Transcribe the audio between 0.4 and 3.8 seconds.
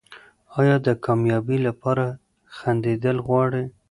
ایا ته د کامیابۍ لپاره خندېدل غواړې؟